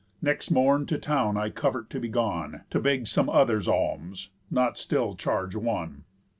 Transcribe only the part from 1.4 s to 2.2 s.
covet to be